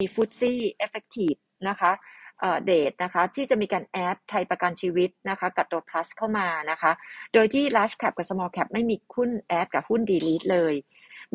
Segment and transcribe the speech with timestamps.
[0.00, 1.34] มี FTSE effective
[1.68, 1.92] นะคะ
[2.64, 6.92] เดทนะคะที่จะมีการ add ไทยประกันชีวิตนะคะกับตัว plus เข้ามานะคะ
[7.34, 10.74] โดยที่ large cap กับ small cap ไม่มีหุ้น add กับหุ้น delete เลย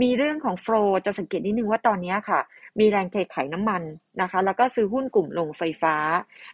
[0.01, 2.39] มีเรื่องของ flow จะสังเกตนิดนึงว่าตอนนี้ค่ะ
[2.79, 3.83] มีแรงเทขายน้ำมัน
[4.21, 5.95] นะคะ แล้วก็ซื้อหุ้นกลุ่มโรงไฟฟ้า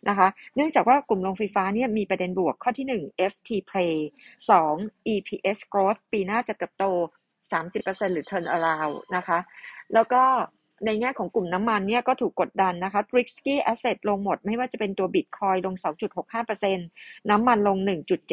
[0.09, 3.95] นะคะ เนื่องจากว่ากลุ่มโรงไฟฟ้าเนี่ยมีประเด็นบวกข้อที่ 1 FT Play
[4.51, 6.85] 2 EPS growth ปีหน้าจะเติบโต
[7.51, 9.39] 30%หรือ turn around นะคะ
[9.93, 10.23] แล้วก็
[10.85, 15.75] ในแง่ของกลุ่มน้ำมันเนี่ยก็ถูกกดดันนะคะ risky asset ลงหมด ไม่ว่าจะเป็นตัว Bitcoin ลง
[16.51, 17.77] 2.65%น้ำมันลง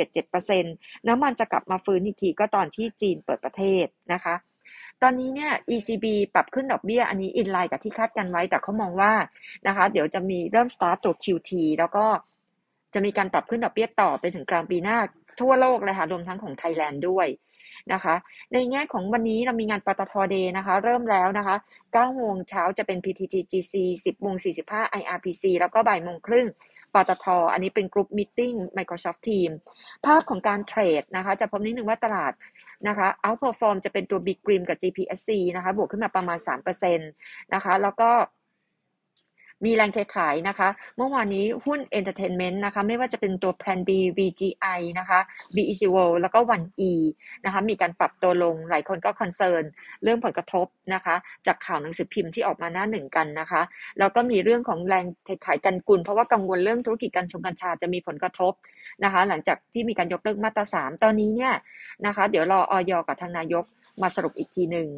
[0.06, 0.62] 1.77%
[1.08, 4.34] น้ำมันจะกลับมาฟื้นอีกทีก็ตอนที่จีนเปิดประเทศนะคะ
[5.02, 9.12] ตอนนี้เนี่ย ECB ปรับขึ้นดอกเบี้ยอันนี้อินไลน์กับที่คาดกันไว้ แต่เขามองว่า
[9.66, 12.04] นะคะ เดี๋ยวจะมีเริ่มสตาร์ตตัว QT แล้วก็
[12.94, 14.98] จะมีการปรับขึ้นดอกเบี้ยต่อไปถึงกลางปีหน้า
[15.40, 17.28] ทั่วโลกเลยค่ะรวมทั้งของไทยแลนด์ด้วย
[17.92, 18.14] นะคะ
[18.52, 21.56] ในแง่ของวันนี้เรามีงานปตทเดย์นะคะ เริ่มแล้วนะคะ
[21.86, 23.74] 9โมงเช้าจะเป็น PTTGC
[24.04, 24.34] 10โมง
[24.66, 26.46] 45 IRPC แล้วก็บ่ายโมงครึ่ง
[26.94, 28.40] ปตท อันนี้เป็นกลุ่มมิ팅
[28.78, 29.50] Microsoft Team
[30.06, 32.32] ภาพของการเทรดนะคะ จะพบนิดนึงว่าตลาด
[32.88, 36.38] นะคะ outperform จะเป็นตัว Big Grim กับ GPSC นะคะ บวกขึ้นมาประมาณ
[36.76, 38.10] 3%นะคะ แล้วก็
[39.64, 45.20] มีแรงเทขายนะคะ เมื่อวานนี้หุ้น Entertainment นะคะ ไม่ว่าจะเป็นตัว Plan B VGI นะคะ
[45.54, 46.92] BEC World แล้วก็ 1E
[47.44, 49.62] นะคะ มีการปรับตัวลง หลายคนก็คอนเซิร์น
[50.02, 51.14] เรื่องผลกระทบนะคะ
[51.46, 53.62] จากข่าวหนังสือพิมพ์ที่ออกมาหน้าหนึ่งกันนะคะ
[53.98, 58.52] แล้วก็มีเรื่องของแรงเทขายกันกุล เพราะว่ากังวลเรื่องธุรกิจการชงกัญชาจะมีผลกระทบ
[59.04, 61.52] นะคะ หลังจากที่มีการยกเลิกมาตราสามตอนนี้เนี่ย
[62.06, 63.64] นะคะ เดี๋ยวรอออยกับทางนายก
[64.02, 64.88] มาสรุปอีกทีหนึ่ง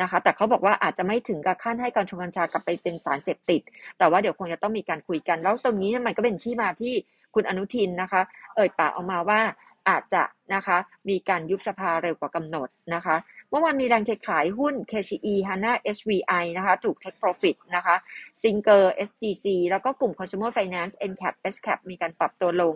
[0.00, 3.60] นะคะ แต่เขาบอกว่าอาจจะไม่ถึงกับขั้นให้การชงกัญชากลับไปเป็นสารเสพติด
[3.98, 6.94] แต่ว่าเดี๋ยวคงจะต้องมีการคุยกัน แล้วตรงนี้มันก็เป็นที่มาที่
[7.34, 8.22] คุณอนุทินนะคะ
[8.54, 9.40] เอ่ยปากออกมาว่า
[9.88, 10.22] อาจจะ
[10.54, 10.76] นะคะ
[11.08, 13.16] มีการยุบสภาเร็วกว่ากำหนดนะคะ
[13.50, 17.96] เมื่อวานมีแรงเทขายหุ้น KCE HANA SVI นะคะถูก Take Profit นะคะ
[18.42, 22.74] Singer SGC แล้วก็กลุ่ม Consumer Finance NCAP SCAP มีการปรับตัวลง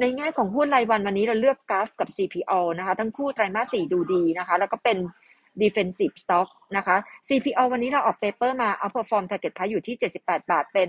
[0.00, 4.98] ในแง่ของหุ้นรายวันวันนี้เราเลือกกราฟกับ CPO นะคะ ทั้งคู่ไตรมาสสี่ดูดีนะคะ แล้วก็เป็น
[5.62, 6.96] defensive stock นะคะ
[7.28, 10.88] CPALL วันนี้เราออก paper มา outperform target price อยู่ที่ 78 บาท เป็น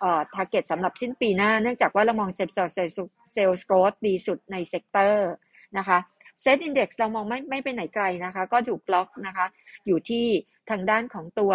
[0.00, 5.30] เอ่อ target สำหรับสิ้นปีหน้า เนื่องจากว่าเรามองเซลล์เซลล์ growth ดีสุดในเซกเตอร์
[5.78, 5.98] นะคะ
[6.40, 9.46] เซตอินดี x เรามองไม่ไม่ไปไหนไกลนะคะ ก็ถูกล็อกนะคะ
[9.86, 10.26] อยู่ที่
[10.70, 11.52] ทางด้านของตัว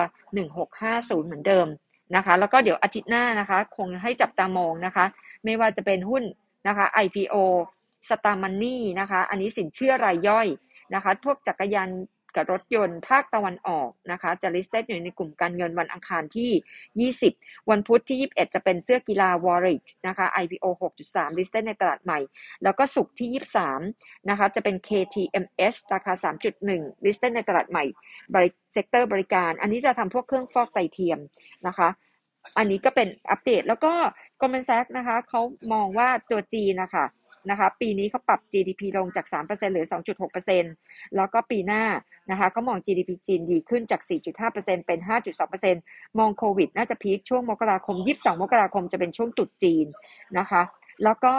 [0.62, 1.68] 1650 เหมือนเดิม
[2.16, 5.06] นะคะ แล้วก็เดี๋ยวอาทิตย์หน้านะคะ คงให้จับตามองนะคะ
[5.46, 6.24] ไม่ว่าจะเป็นหุ้น
[6.68, 7.36] นะคะ IPO
[8.10, 10.48] Star Money นะคะ อันนี้สินเชื่อรายย่อย
[10.96, 11.90] นะคะ พวกจักรยาน
[12.38, 20.66] กับรถยนต์ภาคตะวันออกนะคะจะ listed อยู่ในกลุ่มการเงินวันอังคารที่ 20 วันพุธที่ 21 จะเป็นเสื้อกีฬา Warrix นะคะ IPO
[21.06, 22.20] 6.3 listed ในตลาด mai
[22.64, 23.30] แล้วก็ศุกร์ที่
[23.84, 26.14] 23 นะคะจะเป็น KTMS ราคา
[26.60, 27.86] 3.1 listed ในตลาด mai
[28.34, 31.20] บริ sector บริการ อันนี้จะทำพวกเครื่องฟอกไตเทียม
[31.68, 31.90] นะคะ
[32.58, 33.94] อันนี้ก็เป็นอัปเดตแล้วก็
[34.40, 35.42] Goldman Sachs นะคะเขา
[35.74, 37.06] มองว่าตัวจีนนะคะ
[37.50, 39.88] นะคะปีนี้เขาปรับ GDP ลงจาก 3%เหลือ
[40.50, 41.84] 2.6%แล้วก็ปีหน้า
[42.32, 44.02] นะคะเขามอง GDP จีนดีขึ้นจาก
[44.46, 45.00] 4.5%เป็น
[45.60, 49.86] 5.2%มองโควิดน่าจะพีคช่วงมกราคม 22 มกราคมจะเป็นช่วงตุดจีน
[50.38, 50.62] นะคะ
[51.04, 51.34] แล้วก็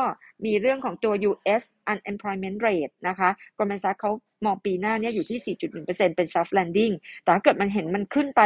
[0.44, 4.12] มีเรื่องของตัว US unemployment rate นะคะ Goldman Sachs เขา
[4.44, 8.42] มองปีหน้าเนี่ยอยู่ที่ 4.1%เป็น soft landing แต่ถ้าเกิดมันเห็นมันขึ้นไป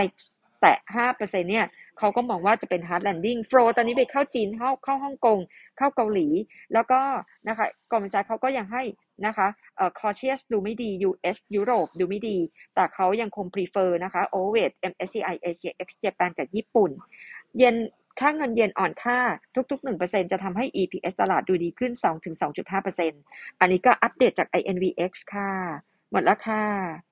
[0.62, 1.66] แตะ 5%เนี่ย
[1.98, 5.38] เขาก็มองว่าจะเป็น hard landing flow ตอนนี้ไปเข้าจีนเข้าเข้าฮ่องกง
[5.78, 6.28] เข้าเกาหลี
[6.74, 7.00] แล้วก็
[7.48, 8.82] นะคะกรมสายเขาก็ยังให้
[9.26, 12.38] นะคะเอ่อ cautious ดูไม่ดี US ยุโรปดูไม่ดี
[12.74, 16.90] แต่เขายังคง prefer นะคะ overweight MSCI Asia X Japan กับญี่ปุ่น
[17.58, 17.76] เย็น
[18.20, 19.18] ค่าเงินเยนอ่อนค่า
[19.70, 21.92] ทุกๆ 1%จะทำให้ EPS ตลาดดูดีขึ้น
[22.96, 25.50] 2-2.5%อันนี้ก็อัปเดตจาก INVX ค่ะ
[26.10, 26.92] หมดแล้วค่ะ